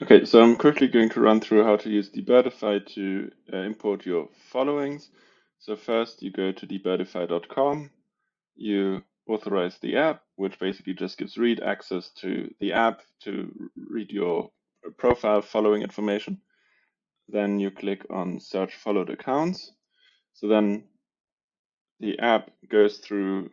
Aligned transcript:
Okay, 0.00 0.24
so 0.24 0.40
I'm 0.40 0.54
quickly 0.54 0.86
going 0.86 1.08
to 1.10 1.20
run 1.20 1.40
through 1.40 1.64
how 1.64 1.74
to 1.74 1.90
use 1.90 2.08
Debirdify 2.08 2.86
to 2.94 3.32
uh, 3.52 3.56
import 3.56 4.06
your 4.06 4.28
followings. 4.52 5.10
So 5.58 5.74
first 5.74 6.22
you 6.22 6.30
go 6.30 6.52
to 6.52 6.66
debirdify.com, 6.68 7.90
you 8.54 9.02
authorize 9.28 9.76
the 9.78 9.96
app, 9.96 10.22
which 10.36 10.60
basically 10.60 10.94
just 10.94 11.18
gives 11.18 11.36
read 11.36 11.60
access 11.60 12.10
to 12.20 12.48
the 12.60 12.74
app 12.74 13.00
to 13.24 13.52
read 13.90 14.12
your 14.12 14.50
profile 14.98 15.42
following 15.42 15.82
information. 15.82 16.42
Then 17.28 17.58
you 17.58 17.72
click 17.72 18.06
on 18.08 18.38
search 18.38 18.76
followed 18.76 19.10
accounts. 19.10 19.72
So 20.34 20.46
then 20.46 20.84
the 21.98 22.20
app 22.20 22.52
goes 22.70 22.98
through, 22.98 23.50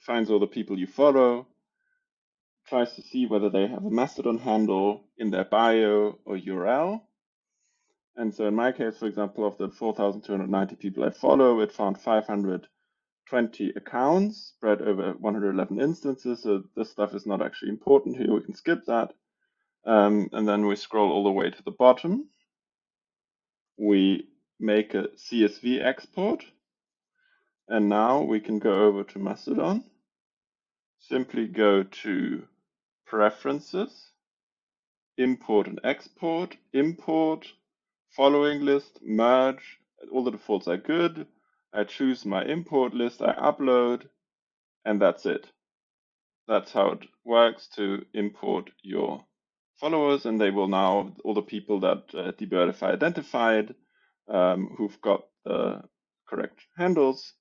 finds 0.00 0.30
all 0.30 0.40
the 0.40 0.46
people 0.46 0.78
you 0.78 0.86
follow, 0.86 1.46
tries 2.68 2.94
to 2.94 3.02
see 3.02 3.26
whether 3.26 3.48
they 3.48 3.66
have 3.66 3.84
a 3.84 3.90
Mastodon 3.90 4.38
handle 4.38 5.04
in 5.18 5.30
their 5.30 5.44
bio 5.44 6.18
or 6.24 6.36
URL. 6.36 7.00
And 8.16 8.34
so 8.34 8.46
in 8.46 8.54
my 8.54 8.72
case, 8.72 8.98
for 8.98 9.06
example, 9.06 9.46
of 9.46 9.58
the 9.58 9.68
4,290 9.68 10.76
people 10.76 11.04
I 11.04 11.10
follow, 11.10 11.60
it 11.60 11.72
found 11.72 12.00
520 12.00 13.72
accounts 13.76 14.52
spread 14.56 14.82
over 14.82 15.12
111 15.12 15.80
instances. 15.80 16.42
So 16.42 16.64
this 16.74 16.90
stuff 16.90 17.14
is 17.14 17.26
not 17.26 17.42
actually 17.42 17.70
important 17.70 18.16
here. 18.16 18.32
We 18.32 18.42
can 18.42 18.54
skip 18.54 18.84
that. 18.86 19.12
Um, 19.84 20.28
and 20.32 20.48
then 20.48 20.66
we 20.66 20.74
scroll 20.76 21.12
all 21.12 21.24
the 21.24 21.30
way 21.30 21.50
to 21.50 21.62
the 21.62 21.70
bottom. 21.70 22.28
We 23.76 24.28
make 24.58 24.94
a 24.94 25.08
CSV 25.16 25.84
export. 25.84 26.44
And 27.68 27.88
now 27.88 28.22
we 28.22 28.40
can 28.40 28.58
go 28.58 28.72
over 28.86 29.04
to 29.04 29.18
Mastodon. 29.18 29.84
Simply 31.00 31.46
go 31.46 31.82
to 31.82 32.48
Preferences, 33.06 34.10
Import 35.18 35.66
and 35.68 35.80
Export, 35.84 36.56
Import, 36.72 37.46
Following 38.16 38.62
List, 38.64 38.98
Merge. 39.02 39.78
All 40.12 40.24
the 40.24 40.30
defaults 40.32 40.68
are 40.68 40.76
good. 40.76 41.26
I 41.72 41.84
choose 41.84 42.24
my 42.24 42.44
import 42.44 42.94
list, 42.94 43.22
I 43.22 43.34
upload, 43.34 44.08
and 44.84 45.00
that's 45.00 45.26
it. 45.26 45.46
That's 46.48 46.72
how 46.72 46.92
it 46.92 47.06
works 47.24 47.68
to 47.76 48.04
import 48.14 48.70
your 48.82 49.24
followers, 49.80 50.26
and 50.26 50.40
they 50.40 50.50
will 50.50 50.68
now, 50.68 51.12
all 51.24 51.34
the 51.34 51.42
people 51.42 51.80
that 51.80 52.04
uh, 52.14 52.32
Debirdify 52.32 52.92
identified, 52.94 53.74
um, 54.28 54.74
who've 54.76 55.00
got 55.02 55.24
the 55.44 55.82
correct 56.28 56.60
handles 56.78 57.34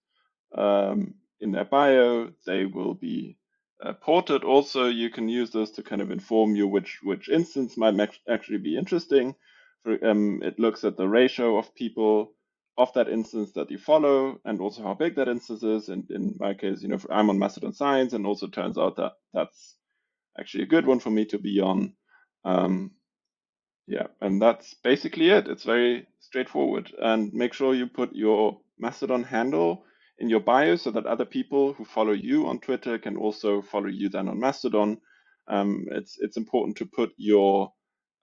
um, 0.58 1.16
in 1.40 1.52
their 1.52 1.66
bio, 1.66 2.32
they 2.46 2.66
will 2.66 2.94
be 2.94 3.38
uh, 3.84 3.94
ported. 3.94 4.44
Also, 4.44 4.88
you 4.88 5.10
can 5.10 5.28
use 5.30 5.52
this 5.52 5.72
to 5.72 5.84
kind 5.84 6.02
of 6.02 6.12
inform 6.12 6.56
you 6.56 6.68
which 6.68 7.00
which 7.04 7.30
instance 7.30 7.78
might 7.78 8.00
actually 8.30 8.58
be 8.58 8.78
interesting. 8.78 9.36
For, 9.84 9.98
um, 10.08 10.42
it 10.44 10.60
looks 10.60 10.84
at 10.84 10.98
the 10.98 11.08
ratio 11.08 11.58
of 11.58 11.76
people 11.76 12.34
of 12.78 12.92
that 12.94 13.08
instance 13.08 13.54
that 13.54 13.72
you 13.72 13.78
follow 13.78 14.40
and 14.44 14.60
also 14.60 14.84
how 14.84 14.94
big 14.94 15.16
that 15.16 15.30
instance 15.30 15.64
is. 15.64 15.90
And 15.90 16.10
in 16.12 16.36
my 16.40 16.54
case, 16.54 16.82
you 16.82 16.90
know, 16.90 17.00
I'm 17.10 17.30
on 17.30 17.40
Mastodon 17.40 17.74
Science, 17.74 18.14
and 18.14 18.26
also 18.26 18.48
turns 18.48 18.78
out 18.78 18.98
that 18.98 19.14
that's 19.34 19.76
actually 20.38 20.64
a 20.64 20.68
good 20.68 20.86
one 20.86 21.00
for 21.00 21.10
me 21.10 21.26
to 21.26 21.38
be 21.38 21.62
on. 21.62 21.94
Um, 22.44 22.92
yeah, 23.88 24.08
and 24.22 24.42
that's 24.42 24.74
basically 24.84 25.30
it. 25.30 25.48
It's 25.48 25.64
very 25.64 26.08
straightforward. 26.20 26.92
And 26.98 27.34
make 27.34 27.54
sure 27.54 27.74
you 27.74 27.88
put 27.88 28.16
your 28.16 28.60
Mastodon 28.80 29.24
handle 29.24 29.86
in 30.20 30.30
your 30.30 30.40
bio 30.40 30.76
so 30.76 30.92
that 30.92 31.06
other 31.06 31.26
people 31.26 31.74
who 31.74 31.86
follow 31.86 32.14
you 32.14 32.48
on 32.48 32.60
Twitter 32.60 32.98
can 32.98 33.18
also 33.18 33.62
follow 33.62 33.88
you 33.88 34.10
then 34.10 34.30
on 34.30 34.40
Mastodon. 34.40 34.98
Um, 35.48 35.86
it's 35.92 36.18
it's 36.20 36.38
important 36.38 36.78
to 36.78 36.86
put 36.86 37.14
your 37.18 37.74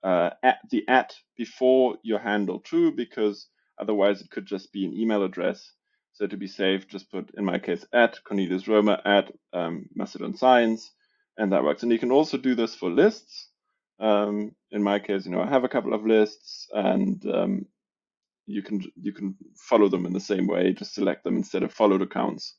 uh, 0.03 0.31
at 0.43 0.59
the 0.71 0.85
at 0.89 1.15
before 1.37 1.99
your 2.03 2.19
handle 2.19 2.61
too, 2.61 2.93
because 2.93 3.49
otherwise 3.81 4.23
it 4.23 4.31
could 4.31 4.47
just 4.47 4.73
be 4.73 4.85
an 4.87 4.95
email 4.95 5.25
address. 5.25 5.73
So 6.15 6.27
to 6.27 6.37
be 6.37 6.49
safe, 6.49 6.89
just 6.89 7.11
put 7.11 7.31
in 7.37 7.45
my 7.45 7.59
case 7.59 7.87
at 7.93 8.19
Cornelius 8.25 8.69
Roemer 8.69 9.01
at 9.05 9.33
um, 9.53 9.87
Mastodon 9.95 10.37
Science, 10.37 10.91
and 11.39 11.53
that 11.53 11.65
works. 11.65 11.83
And 11.83 11.93
you 11.93 11.99
can 11.99 12.13
also 12.13 12.39
do 12.39 12.55
this 12.55 12.75
for 12.75 12.91
lists. 12.91 13.49
Um, 14.01 14.53
in 14.73 14.83
my 14.83 14.99
case, 14.99 15.27
you 15.27 15.33
know, 15.33 15.43
I 15.43 15.49
have 15.49 15.65
a 15.65 15.69
couple 15.69 15.95
of 15.95 16.05
lists, 16.07 16.69
and 16.73 17.25
um, 17.27 17.67
you 18.47 18.63
can 18.63 18.83
you 19.01 19.13
can 19.13 19.37
follow 19.57 19.89
them 19.89 20.07
in 20.07 20.13
the 20.13 20.21
same 20.21 20.47
way. 20.47 20.73
Just 20.73 20.95
select 20.95 21.25
them 21.25 21.37
instead 21.37 21.63
of 21.63 21.73
followed 21.73 22.03
accounts. 22.03 22.57